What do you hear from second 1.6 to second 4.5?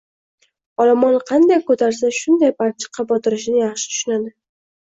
ko‘tarsa shunday balchiqqa botirishini yaxshi tushunadi.